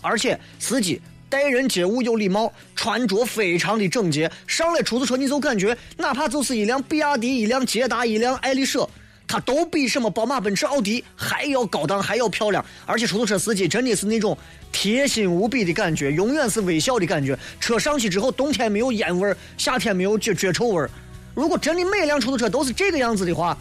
[0.00, 8.88] 而且司机待人接物有礼貌，穿着非常的整洁，上了出租车你就感觉，哪怕就是一辆比亚迪、一辆捷达、一辆爱丽舍。
[9.32, 14.36] 它都比什么宝马、奔驰、奥迪还要高档，还要漂亮，而且出租车司机真的是那种
[14.70, 17.34] 贴心无比的感觉，永远是微笑的感觉。
[17.58, 20.90] 车上去之后，冬天没有烟味儿，夏天没有脚脚臭味儿。
[21.34, 23.56] 如果真的每辆出租车都是这个样子的话，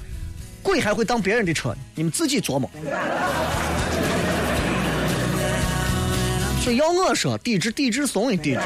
[0.61, 1.73] 鬼还会当别人的车？
[1.95, 2.69] 你们自己琢磨。
[6.61, 8.63] 所以要我说，抵制抵制怂一抵制。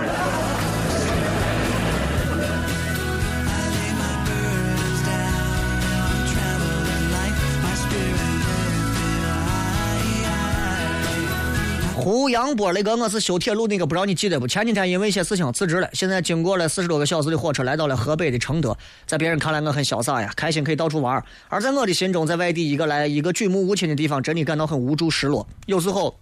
[12.06, 14.48] 胡杨波，那个我是修铁路那个，不知道你记得不？
[14.48, 18.78] 前几天因为一些事情辞职了，现在经过了四十多个小时的火车，来到了河北的承德。
[19.08, 25.48] 在别人看来，我很潇洒呀，开心可以到处玩而在我的心中，在外地一个来一个举目无亲的地方，真的感到很无助、失落。
[25.66, 26.16] 有时候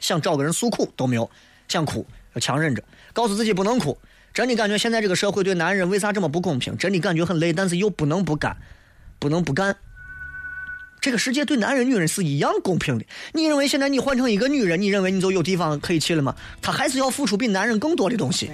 [0.00, 1.30] 想找个人诉苦都没有，
[1.66, 3.96] 想哭要强忍着，告诉自己不能哭。
[4.34, 6.76] 真的感觉现在这个社会对男人为啥这么不公平？
[6.76, 8.54] 真的感觉很累，但是又不能不干，
[9.18, 9.74] 不能不干。
[11.02, 13.04] 这个世界对男人、女人是一样公平的。
[13.32, 16.32] 你认为现在你换成一个女人，你认为你就有地方可以去了吗？
[16.62, 18.52] 她还是要付出比男人更多的东西，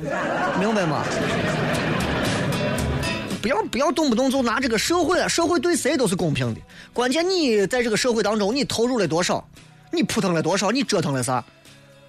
[0.58, 1.04] 明白吗？
[3.42, 6.60] 不要不要动不动就拿这个社会，社会对谁都是公平的。
[6.94, 9.46] 关键你在这个社会当中，你投入了多少？
[9.92, 10.70] 你扑腾了多少？
[10.70, 11.44] 你折腾了啥？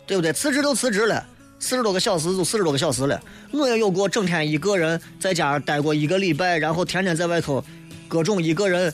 [0.08, 0.32] 对不对？
[0.32, 1.22] 辞职都辞职了，
[1.60, 3.22] 四十多个小时就四十多个小时了。
[3.52, 7.62] 我也有过整天一个人在家待过一个礼拜，然后天天在外头
[8.08, 8.94] 各种一个人。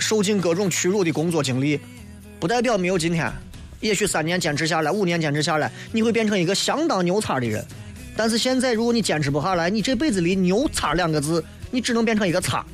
[0.00, 1.78] 受尽各种屈辱的工作经历，
[2.40, 3.30] 不代表没有今天。
[3.80, 7.64] 也许三年坚持下来，五年坚持下来，你会变成一个相当牛叉的人。
[8.16, 12.64] 但是现在，如果你坚持不下来，你这辈子离“牛叉”两个字，你只能变成一个叉。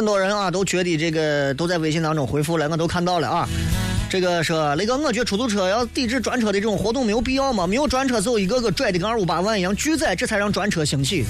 [0.00, 3.46] 很多人啊都觉得这个都在微信当中回复了，我都看到了啊。
[4.08, 7.66] 这个说那个，我觉得出租车要抵制专车的这种活动没有必要吗？
[7.66, 11.26] 没有专车，就一个个拽的跟二五八万一样拒载，这才让专车兴起。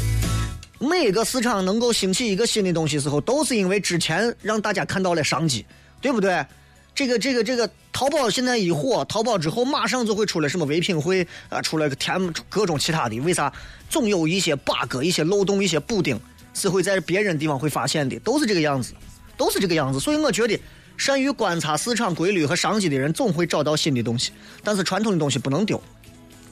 [0.78, 5.66] 每个市场能够兴起一个新的东西时候，都是因为之前让大家看到了商机，
[6.00, 6.46] 对不对？
[6.94, 13.52] 这个这个这个，淘宝现在一火，淘宝之后马上就会出来什么唯品会啊，出来个天各种其他的，为啥？
[13.88, 16.16] 总有一些 bug、一些漏洞、一些补丁。
[16.54, 18.92] 是会在别人地方会发现的，都是这个样子，
[19.36, 20.00] 都是这个样子。
[20.00, 20.60] 所以我觉得，
[20.96, 24.32] 善于观察市场规律和商机的人，总会找到新的东西。
[24.62, 25.80] 但是传统的东西不能丢，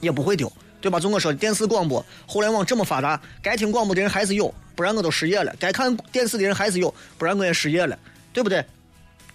[0.01, 0.99] 也不会丢，对吧？
[0.99, 7.97] 就我说的，电视广播、互联网这么发达，该听广播的人还是有，不然我都失业了；该看电视的人还是有，不然我也失业了，
[8.33, 8.65] 对不对？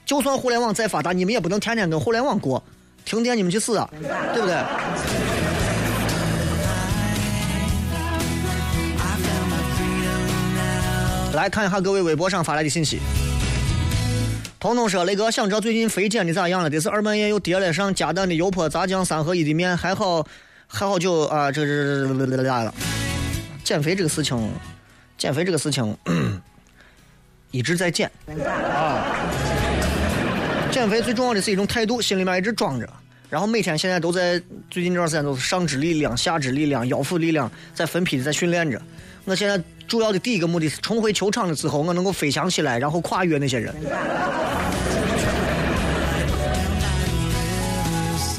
[0.05, 2.62] 就算互联网再发达，你们也不能天天跟互联网过，
[3.05, 3.88] 停电你们去死啊，
[4.33, 5.43] 对不对？
[11.35, 13.01] 来看一下各位微博上发来的信息。
[14.61, 16.70] 彤彤说：“雷哥，想知道最近肥减的咋样了？
[16.70, 20.27] 这是二半夜又叠了上加蛋的油泼炸酱三合一的面，还好
[20.66, 22.73] 还好就啊，这这这这咋了？
[23.62, 24.51] 减肥这个事情，
[25.18, 25.94] 减肥这个事情
[27.51, 29.05] 一直在减啊。
[30.70, 32.88] 减肥最重要的是一种态度，心里面一直装着，
[33.29, 38.81] 然后每天现在都在最近这段时间都是上肢力量、下肢力量、腰腹力量在分批的在训练着。
[39.27, 43.75] 我现在。”主要的第一个目的是重回球场的时候，我能够飞翔起来，然后跨越那些人。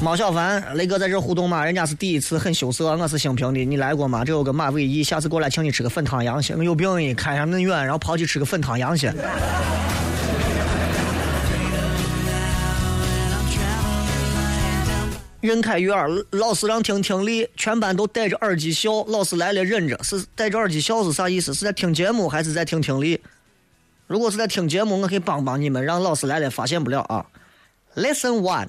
[0.02, 1.64] 毛小凡，雷哥在这互动嘛？
[1.64, 2.94] 人家是第一次，很羞涩。
[2.96, 4.24] 我是兴平的，你来过吗？
[4.24, 6.54] 这有个马尾义，下次过来请你吃个粉汤羊血。
[6.54, 9.12] 我有病，开上恁远，然后跑去吃个粉汤羊血。
[15.46, 15.94] 任开元，
[16.30, 19.04] 老师让听听力，全班都戴着耳机笑。
[19.04, 19.96] 老师来了，忍着。
[20.02, 21.54] 是戴着耳机笑是啥意思？
[21.54, 23.20] 是在听节目还是在听听力？
[24.08, 27.24] 如果是在听节目，我可以帮帮你们，让老师来了发现不了啊。
[27.94, 28.68] Lesson one。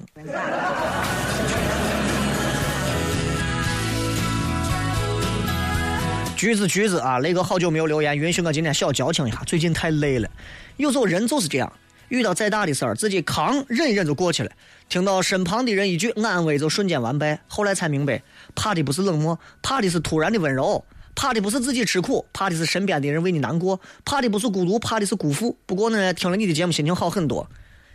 [6.36, 9.42] 橘子橘子啊，雷哥好久没有留言，允许我今天小矫情一下。
[9.44, 10.30] 最近太累了，
[10.76, 11.72] 有时候人就是这样。
[12.08, 14.50] 遇到再大的事儿，自己扛忍一忍就过去了。
[14.88, 17.40] 听到身旁的人一句安慰，就瞬间完败。
[17.46, 18.22] 后来才明白，
[18.54, 20.82] 怕的不是冷漠，怕的是突然的温柔；
[21.14, 25.56] 怕的不是自己吃苦，怕的是身边的人为你难过；怕的不是孤独，怕的是辜负。
[25.66, 27.46] 不过呢，听了你的节目，心情好很多。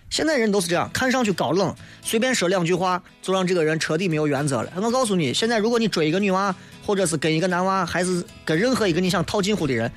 [0.10, 1.73] 现在人都是这样，看上去高冷，
[2.04, 4.71] 随便说两句话就让这个人彻底没有原则了。
[4.76, 9.91] 我告诉你，现在如果你追一个女娃，或者是跟一个男娃，还是跟任何一个你想套近乎的人。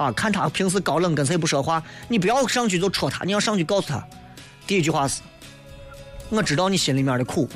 [0.00, 4.02] 啊，看他平时高冷，跟谁不说话，你不要上去就戳他，你要上去告诉他，
[4.66, 5.20] 第一句话是：
[6.30, 7.46] 我知道你心里面的苦。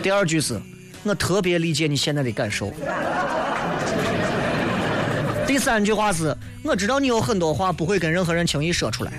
[0.00, 0.60] 第二句是：
[1.02, 2.72] 我特别理解你现在的感受。
[5.44, 9.10] 第三句话是：我知道你有很多话不会跟任何人轻易说出来。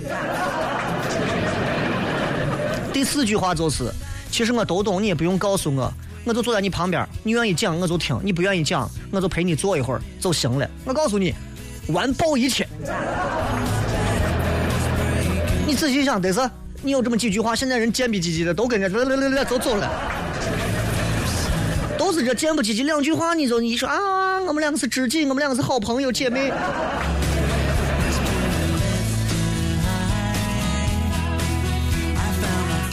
[2.94, 3.92] 第四句话就是：
[4.32, 5.94] 其实我都懂，你也不用告诉我。
[6.28, 10.70] 我就坐在你旁边，你愿意讲我就听，你不愿意讲我就陪你坐一会儿就行了。
[10.84, 11.34] 我告诉你，
[11.88, 12.68] 完爆一切。
[15.66, 16.42] 你仔细想，得是
[16.82, 19.90] 你有这么几句话，现在人贱逼唧唧的都跟着来来来来走走了，
[21.98, 26.52] 都是这贱不唧唧两句话，你就你说啊，我们两个是知己，我们两个是好朋友姐妹。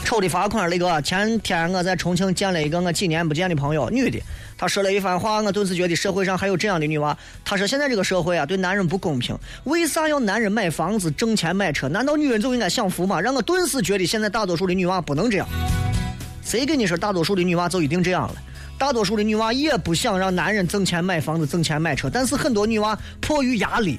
[0.04, 4.20] 丑的罚款，那个前天我在重庆见了一个我几年不见的朋友，女的，
[4.56, 7.16] 她说了一番话，我顿时觉得社会上还有这样的女娃。
[7.42, 11.88] 她说现在这个社会啊，对男人不公平，为啥要男人买房子挣钱买车？
[11.88, 13.18] 难道女人就应该享福吗？
[13.18, 15.48] 让我顿时觉得现在大多数的女娃不能这样。
[16.44, 18.36] 谁跟你说大多数的女娃就一定这样了？
[18.78, 23.98] 大多数的女娃也不想让男人挣钱买房子挣钱买车，但是很多女娃迫于压力，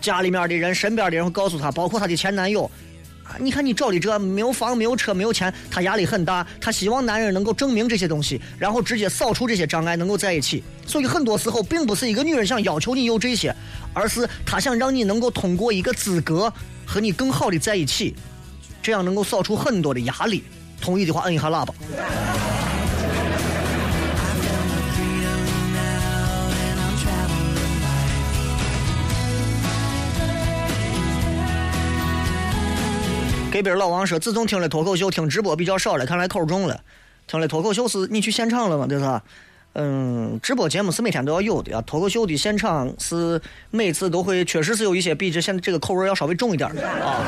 [0.00, 2.68] 家里面的人身边的人会告诉她，包括她的前男友。
[3.38, 10.62] 你看你找的这没有房没有车没有钱，他压力很大，他希望男人能够证明这些东西，然后直接扫除这些障碍，能够在一起。
[10.86, 13.54] 所以很多时候，并不是一个女人想要求你有这些，
[13.92, 16.52] 而是她想让你能够通过一个资格
[16.86, 18.14] 和你更好的在一起，
[18.82, 20.42] 这样能够扫除很多的压力。
[20.80, 21.74] 同意的话，摁一下喇叭。
[33.58, 36.80] 这边老王说，自从听了脱口秀，听直播比较少了，看来口重了。
[37.26, 38.86] 听了脱口秀是你去现场了吗？
[38.86, 39.20] 对是？
[39.72, 41.82] 嗯，直播节目是每天都要有的啊。
[41.82, 43.42] 脱口秀的现场是
[43.72, 47.18] 每次都会，确实是有一些比这现在这个口味要稍微重一点的啊。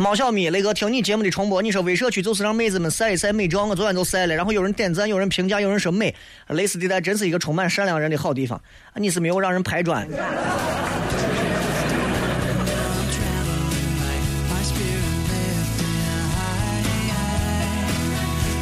[0.00, 6.14] 猫小咪，雷哥听你节目的重播，你说微社区就是让妹子们晒一晒美照，我昨天都晒了，然后有人点赞，有人评价，有人说美，
[6.48, 8.58] 蕾丝地带真是一个充满善良人的好地方。
[8.94, 10.08] 你是没有让人拍砖。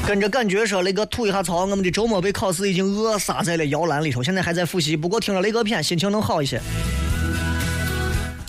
[0.09, 6.61] 跟着感觉说，雷哥吐一下槽，我们的周末被考试已经扼杀在了摇篮里头，现在还在复习，不过听了雷哥片，心情能好一些。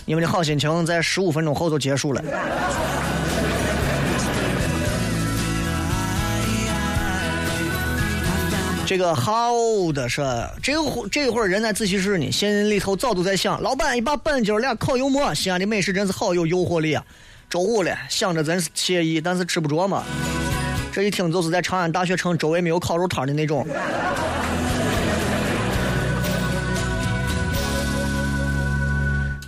[0.09, 2.23] 你们的好心情在十五分钟后就结束了。
[8.87, 9.53] 这个好
[9.93, 10.23] 的是，
[10.63, 17.05] 这会这会儿人在自习室呢，心里头早都在想：老板，一把板筋俩烤油馍，西安的美食真是好有诱惑力啊！
[17.47, 20.03] 周五了，想着真是惬意，但是吃不着嘛。
[20.91, 23.63] 这一听就是在长安大学城周围没有烤肉摊的那种。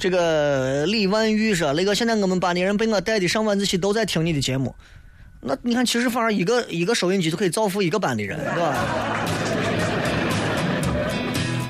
[0.01, 4.73] 这个李万玉说：“那个现在我们班的人被我带的上晚自习都在听你的节目，
[5.41, 8.75] 那你看，其实反而一个一个收音机就可以造福一个班的人，对吧？”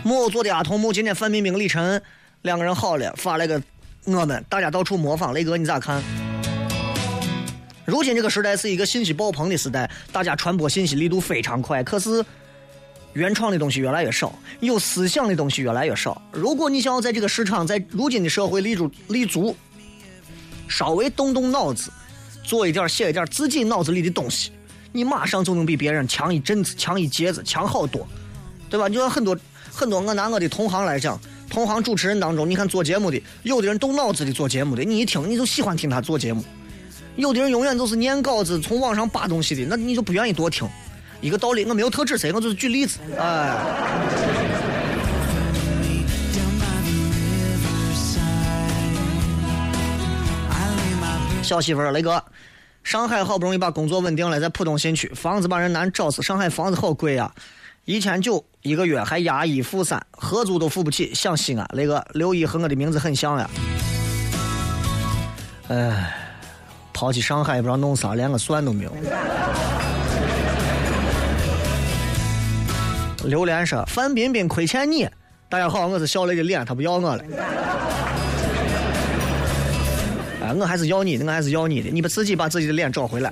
[0.04, 2.02] 木偶做的阿童木今天范冰冰、李晨
[2.44, 3.62] 两个人好了，发了个
[4.06, 5.34] 我们，大家到处模仿。
[5.34, 6.02] 雷哥，你咋看？
[7.84, 12.24] 如今这个时代是一个信息爆棚的时代，大家传播信息力度非常快，可是。
[13.14, 16.22] 原创的东西越来越少，有思想的东西越来越少。
[16.32, 19.56] 如果你想要在这个市场，在如今的社会立足立足，
[20.68, 21.92] 稍微动动脑子，
[22.44, 24.52] 做一点写一点自己脑子里的东西，
[24.94, 28.08] 你马上就能比别人强一阵子，强一截子，强好多，
[28.70, 28.88] 对吧？
[28.88, 29.38] 就像很多
[29.72, 31.20] 很多，我拿我的同行来讲，
[31.50, 36.42] 同行主持人当中，你看做节目的，有的人动脑子的做节目的，你一听你就喜欢听他做节目；
[37.18, 40.66] 有的人永远都是念稿子，从网上扒东西的，那你就不愿意多听。
[41.22, 43.00] 一个道理，我没有特指谁，我就是举例子。
[43.18, 43.56] 哎，
[51.44, 52.24] 小媳妇儿，雷哥，
[52.84, 56.24] 上海好不容易把工作稳定了，在浦东新区，房子把人难找死。
[56.24, 57.32] 上海房子好贵啊，
[57.86, 61.14] 一千九一个月，还押一付三，合租都付不起。
[61.14, 63.48] 想西安，雷哥刘一和我的名字很像呀。
[65.68, 66.16] 哎，
[66.92, 68.92] 抛弃上海也不知道弄啥，连个算都没有。
[73.26, 75.08] 榴莲说：“范冰冰亏欠你。”
[75.48, 77.24] 大家好，我是小雷的脸，他不要我了。
[80.42, 83.32] 哎，我还是要你的，我还是要你的，你把自己把自己的脸找回来。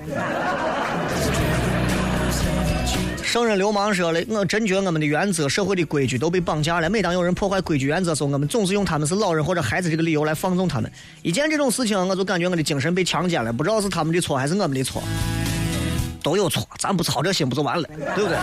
[3.22, 6.90] 圣人流氓说了：“我真觉我们的原则、社会的规矩都被绑架了。
[6.90, 10.90] 每当有人破坏规矩原则时，我们总是用他们是老人或者孩子这个理由来放纵他们。
[11.22, 13.52] 一见这种事情，我就感觉我的精神被强奸了。
[13.52, 15.02] 不知道是他们的错还是我们的错，
[16.22, 18.36] 都有错，咱不操这心不就完了，对不对？”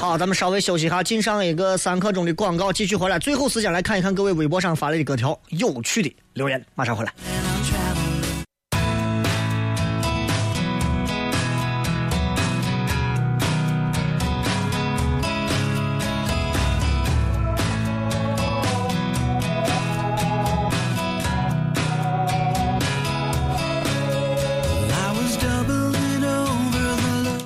[0.00, 3.18] 好，咱们稍微休息一下，进上一个三刻钟的广告，继续回来。
[3.18, 7.12] 最后时间来看一看各位微博上发来的各条有趣的留言，马上回来。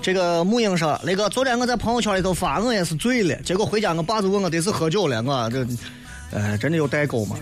[0.04, 3.34] 这个木英说：“雷哥，昨天我在朋友圈里头发，我也是醉了。
[3.36, 5.66] 结果回家，我爸就问我得是喝酒了，我这，
[6.30, 7.38] 呃，真的有代沟吗？”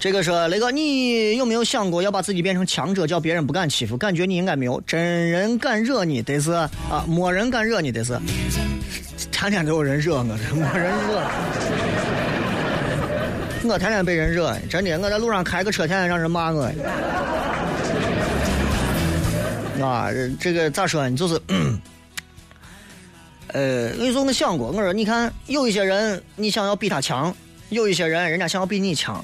[0.00, 3.96] 这个说雷哥，你有没有想过要把自己变成强者，叫别人不敢欺负？
[3.96, 4.82] 感觉你应该没有。
[4.84, 6.68] 真人敢惹你，得是啊，
[7.06, 8.18] 没人敢惹你，得是。
[9.30, 11.22] 天天都有人惹我，没人惹。
[13.72, 16.68] 我天天被人惹，真的，我在路上开个车，天天让人骂我。
[19.84, 20.08] 啊，
[20.40, 21.16] 这个咋说呢？
[21.16, 21.40] 就是，
[23.48, 27.32] 呃，我跟你说，我想过，我说，你看，有一些人，你想要比他强；
[27.68, 29.16] 有一些人，人家想要比你强；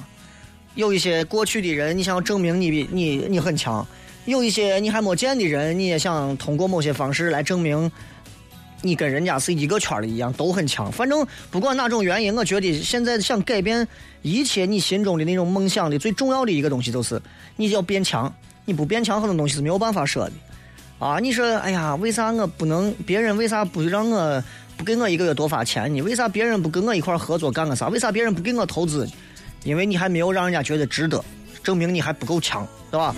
[0.74, 3.84] 有一些过去的人，你想要证明你比你你很强；
[4.24, 7.90] 有一些你还没见的人，你也想通过某些方式来证明。
[8.82, 10.90] 你跟人家是一个圈的一样，都很强。
[10.90, 13.86] 反正不管哪种原因，我觉得现在想改变
[14.22, 17.20] 一切你心中的那种梦想的最重要的一个东西，就是
[17.56, 18.32] 你要变强。
[18.64, 20.32] 你不变强，很多东西是没有办法说的。
[21.00, 22.94] 啊，你说，哎呀，为啥我不能？
[23.06, 24.44] 别人为啥不让我
[24.76, 26.02] 不给我一个月多发钱呢？
[26.02, 27.88] 为啥别人不跟我一块合作干个啥？
[27.88, 29.08] 为啥别人不给我投资？
[29.64, 31.24] 因为你还没有让人家觉得值得，
[31.62, 33.14] 证明你还不够强，对吧？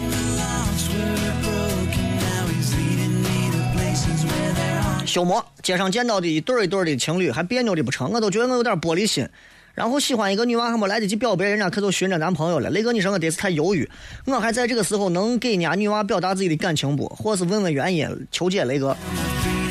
[5.04, 9.28] 修魔，街上见到的一对一对的情侣还别扭的不成，我都觉得我有点玻璃心。
[9.74, 12.68] 然后喜欢一个女娃还没来得及表白，人家可就寻着男朋友了。
[12.70, 13.88] 雷哥，你说我得是太犹豫，
[14.26, 17.08] 我还在这个时候能给人家女娃表达自己的感情不？
[17.08, 18.96] 或是问问原因，求解雷哥。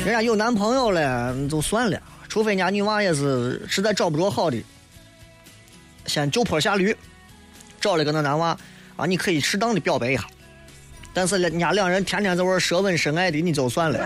[0.04, 4.60] 人家有男朋友了就算了，除非人家女娃也是实在找不着好的，
[6.06, 6.96] 先就坡下驴，
[7.80, 8.58] 找了个那男娃
[8.96, 10.24] 啊，你可以适当的表白一下。
[11.14, 14.00] 但是人家两人天天在玩舌吻深爱的，你就算了。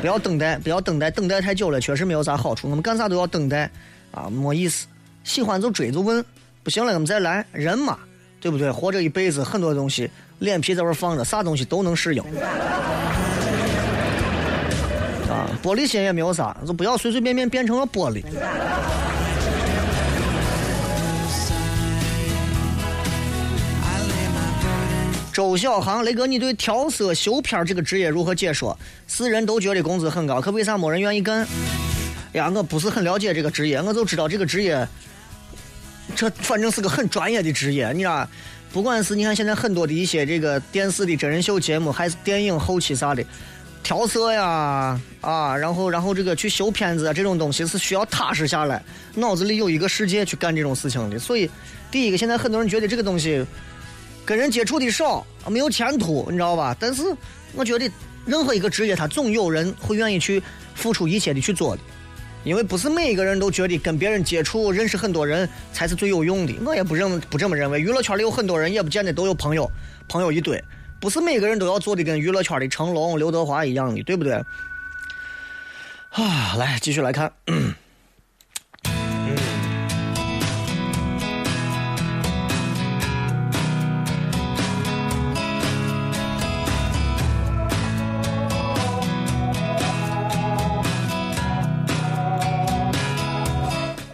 [0.00, 2.68] 不要等待，不要等待，等待太久了，确实没有啥好处。
[2.68, 3.70] 我们干啥都要等待，
[4.12, 4.86] 啊，没意思。
[5.24, 6.24] 喜欢就追就问，
[6.62, 7.44] 不行了我们再来。
[7.52, 7.98] 人嘛，
[8.40, 8.70] 对不对？
[8.70, 12.22] 活着一辈子，很多东西，脸皮在这放着，啥东西都能适应。
[15.28, 18.22] 啊，玻璃心也没有啥，就不要随随便便变成了玻璃。
[25.38, 28.76] 周小航，雷哥，你对调色修片这个职业如何解说？
[29.06, 31.46] 世人都觉得工资很高，可为啥没人愿意干？
[32.32, 34.84] 呀，我不是很了解这个职业，我就知道这个职业，
[36.16, 37.92] 这反正是个很专业的职业。
[37.92, 38.28] 你知道，
[38.72, 43.24] 不管是你看现在很多的一些这个电视的真人秀节目，还是电影后期啥的，
[43.80, 48.82] 调色呀，啊，然后然后这个去修片子啊，这种东西是需要踏实下来，
[49.14, 51.16] 脑子里有一个世界去干这种事情的。
[51.16, 51.48] 所以，
[51.92, 53.46] 第一个，现在很多人觉得这个东西。
[54.28, 56.76] 跟人接触的少，没有前途，你知道吧？
[56.78, 57.02] 但是
[57.54, 57.90] 我觉得
[58.26, 60.42] 任何一个职业，他总有人会愿意去
[60.74, 61.80] 付出一切的去做的，
[62.44, 66.54] 因为不是每一个人都觉得跟别人接触、认识很多人才是最有用的。
[66.62, 67.80] 我也不认不这么认为。
[67.80, 69.66] 娱乐圈里有很多人，也不见得都有朋友，
[70.06, 70.62] 朋友一堆，
[71.00, 74.34] 不是每个人都要做的跟娱乐圈的成龙、刘德华一样的，对不对？
[76.10, 77.32] 啊，来继续来看。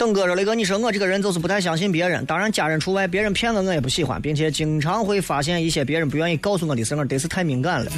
[0.04, 3.08] 等哥说：“雷哥，你说我这个人就是不太相信别人，当然家人除外。
[3.08, 7.90] 别人骗我，我也不喜欢，并且经常会发现一些别人不愿意告诉我的事儿，得是太敏感了。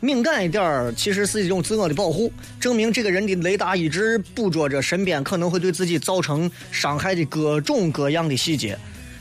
[0.00, 8.78] 敏感一点儿，其实是一种自我的保护，证明这个人的雷达一直捕捉着身边可能会对自己造成伤害的各种各样的细节。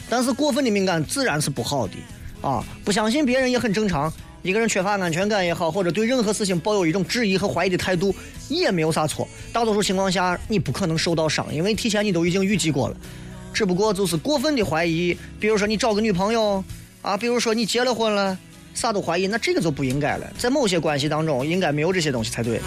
[0.09, 1.93] 但是过分的敏感自然是不好的
[2.41, 2.61] 啊！
[2.83, 4.11] 不相信别人也很正常。”
[4.45, 8.13] 一个人缺乏安全感也好，或者对任何事情抱有一种质疑和怀疑的态度，
[8.47, 9.27] 也没有啥错。
[9.51, 12.95] 大多数情况下，你不可能受到伤，因为提前你都已经预计过了。
[13.51, 16.63] 只不过就是过分的怀疑，比如说你找个女朋友
[17.01, 18.37] 啊，比如说你结了婚了，
[18.75, 20.31] 啥都怀疑，那这个就不应该了。
[20.37, 22.61] 在某些关系当中，应该没有这些东西才对。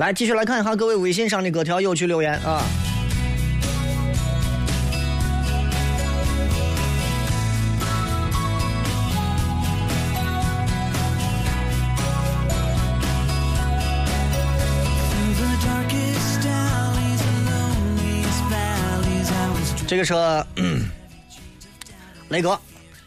[0.00, 2.64] 来，继续来看一下各位微信上的各条有趣留言啊。
[19.86, 20.46] 这个车
[22.30, 22.58] 雷哥，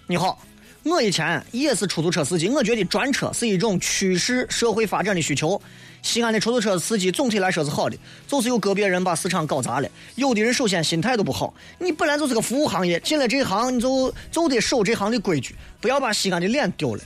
[0.05, 0.39] 你好。
[0.83, 5.59] 我以前也是出租车司机，我觉得专车是一种趋势，社会发展的需求。
[6.03, 7.97] 西安的出租车司机总体来说是好的，
[8.27, 9.89] 就是有个别人把市场搞砸了。
[10.15, 17.01] 有的人首先心态都不好，你本来就是个服务行业，进了这行你就就得守这行的规矩，不要把西安的脸丢了。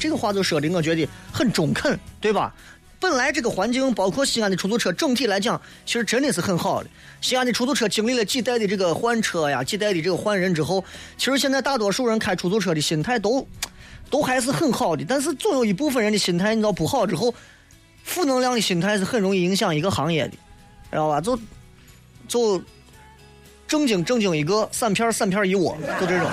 [0.00, 2.52] 这个话就说的我觉得很中肯，对吧？
[2.98, 6.88] 本来这个环境，包括西安的出租车，整体来讲，其实真的是很好的。
[7.20, 10.82] 西安的出租车经历了几代的这个换车呀，几代的这个换人之后，
[11.18, 13.46] 其实现在大多数人开出租车的心态都
[14.08, 15.04] 都还是很好的。
[15.06, 17.34] 但是总有一部分人的心态，你知道不好之后。
[18.04, 20.36] 负能量的心态是很容易影响一个行业的，
[20.90, 21.20] 知道吧？
[21.20, 21.38] 就
[22.26, 22.62] 就
[23.68, 26.28] 正经正经一个，散片散片一窝，就这种。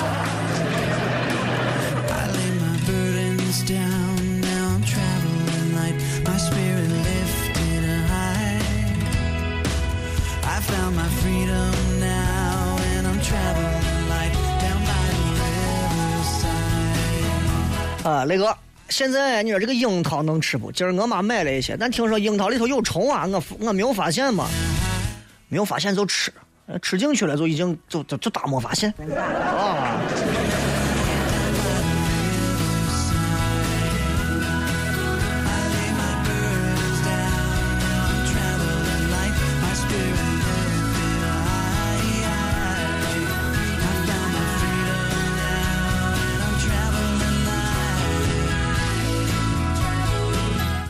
[18.04, 18.58] 啊，雷哥。
[18.90, 20.72] 现在你说这个樱桃能吃不？
[20.72, 24.48] 今儿我妈买了一些，但听说樱桃里头有虫啊，我我没有发现嘛，
[25.50, 26.32] 没有发现就吃，
[26.82, 30.00] 吃进去了就已经就就就大没发现啊。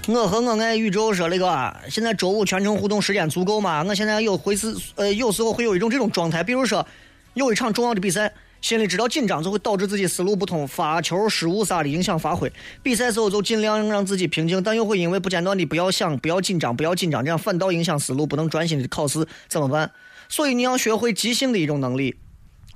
[0.07, 3.83] 我和我爱宇宙说那个，现在周五全程互动时间足够吗？
[3.83, 6.85] 我现在有会是呃，有时候会有一种这种状态，比如说
[7.33, 8.31] 有一场重要的比赛，
[8.61, 12.49] 心里知道紧张就会导致自己思路不通，发球失误啥的影响发挥。
[12.81, 19.91] 比赛时候就尽量让自己平静，但又会因为不间断的不要想、不要紧张、不要紧张，这样反倒影响思路，不能专心的考试，怎么办？
[20.29, 22.15] 所以你要学会即兴的一种能力，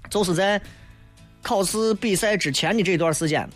[0.10, 0.62] 就是在
[1.42, 3.50] 考试比赛之前的这段时间。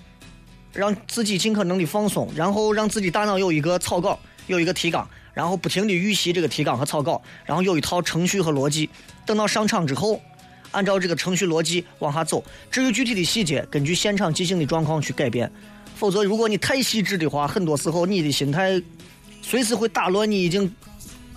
[0.75, 8.89] 让自己尽可能的放松，然后让自己大脑有一个草稿，有一个提纲，然后不停的预习这个提纲和草稿，然后有一套程序和逻辑。
[9.25, 10.21] 等到上场之后，
[10.71, 12.43] 按照这个程序逻辑往下走。
[12.69, 15.49] 至于具体的细节，根据现场即兴的状况去改变。
[15.95, 18.81] 否则，如果你太细致的话，很多时候你的心态
[19.41, 20.69] 随时会打乱你已经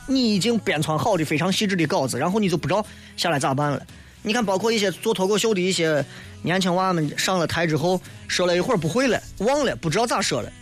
[0.08, 2.84] 你已经编纂好的非常细致的稿子，然后你就不知道
[3.16, 3.86] 下来咋办了。
[4.22, 6.04] 你看，包括一些做脱口秀的一些
[6.42, 10.52] 年轻娃们上了台之后，说了一会儿不会了，忘了，不知道咋说了，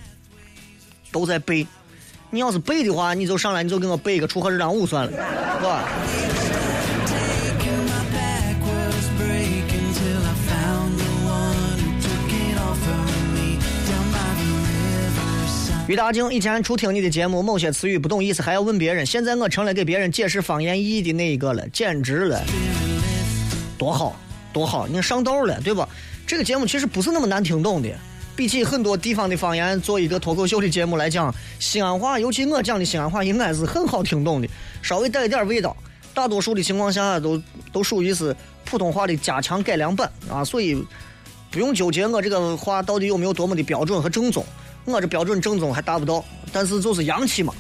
[1.11, 1.67] 都在背。
[2.31, 5.89] 你要是背的话，你就上来你就给我背一个锄禾日当午算了，是吧？
[15.89, 22.45] 于大静以前初听你的节目，某些词语不懂意思还要问别人，现在我成了给别人解释方言意义的那一个了，简直了。
[23.79, 24.17] 多好，
[24.53, 24.87] 多好！
[24.87, 25.89] 你上道了，对吧？
[26.27, 27.89] 这个节目其实不是那么难听懂的，
[28.35, 34.49] 比起很多地方的方言，做一个脱口秀的节目来讲，西安话，尤其我讲的西安话，应该是很好听懂的，
[34.83, 35.77] 稍微带一点味道。
[36.15, 37.41] 大多数的情况下，都
[37.73, 40.83] 都属于是普通话的加强改良版啊，所以
[41.51, 44.45] 不用纠结我这个话到底有没有多么的标准和正宗，
[44.87, 47.55] 我这标准正宗还达不到，但是就是洋气嘛。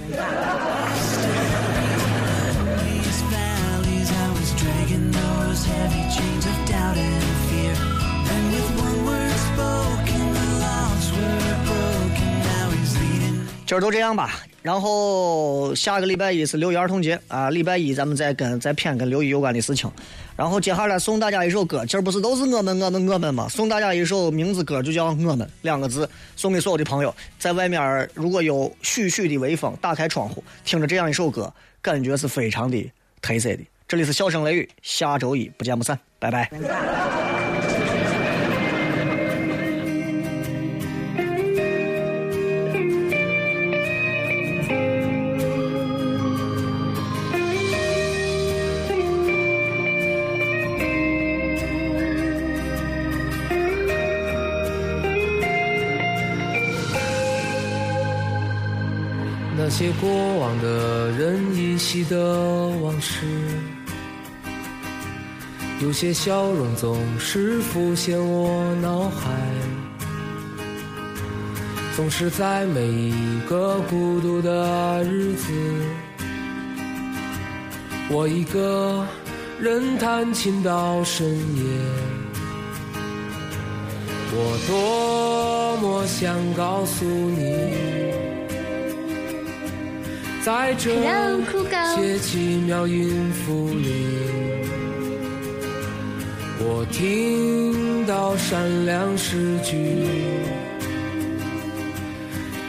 [13.66, 19.90] 今儿就这样吧，然后下个礼拜一是六一儿童节啊，礼拜一咱们再跟再谝跟六一有关的事情，
[20.36, 23.48] 然后接下来送大家一首歌，今儿不是都是我们我们我们吗？
[23.48, 31.52] 送大家一首名字歌，就叫我们两个字，送给所有的朋友，在外面如果有徐徐的微风，打开窗户，听着这样一首歌，
[31.82, 32.88] 感觉是非常的
[33.20, 33.60] 特色的。
[33.88, 37.45] 这里是笑声雷雨，下周一不见不散，拜拜。
[61.86, 63.24] 人依稀的往事，
[65.80, 69.30] 有些笑容总是浮现我脑海，
[71.94, 75.52] 总是在每一个孤独的日子，
[78.10, 79.06] 我一个
[79.60, 81.62] 人弹琴到深夜，
[84.32, 88.25] 我多么想告诉你。
[90.46, 90.94] 在这
[91.96, 94.06] 些奇妙音符里，
[96.60, 98.06] 我听。
[98.06, 100.06] 到闪亮诗句，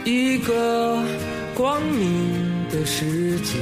[0.04, 0.98] 一个
[1.54, 3.54] 光明的世界。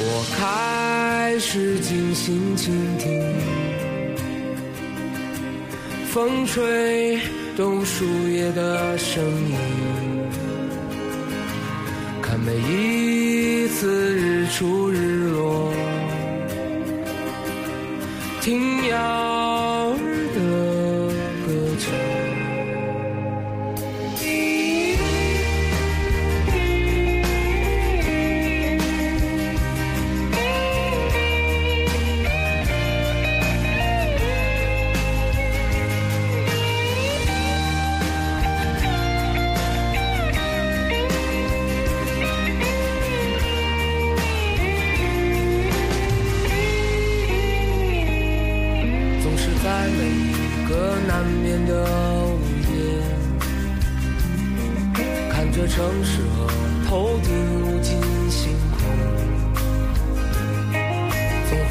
[0.00, 3.22] 我开始静心倾听，
[6.06, 7.18] 风吹
[7.54, 9.58] 动树叶的声音，
[12.44, 15.72] 每一次日出日落。
[18.40, 19.31] 听鸟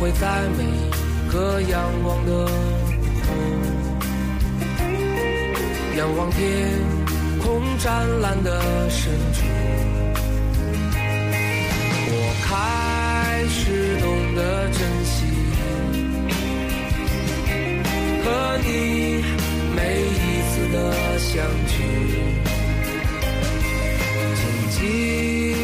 [0.02, 0.26] 会在
[0.58, 0.66] 每
[1.32, 2.48] 个仰望的午
[3.22, 3.30] 后，
[5.96, 6.42] 仰望天
[7.40, 9.44] 空湛蓝的深处，
[12.08, 12.16] 我
[12.50, 14.42] 开始懂得
[14.72, 15.18] 珍惜
[18.26, 18.68] 和你
[19.76, 20.76] 每一次的
[21.20, 21.74] 相聚，
[24.36, 24.42] 静
[24.72, 25.61] 静。